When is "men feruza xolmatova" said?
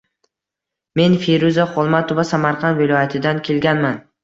0.99-2.27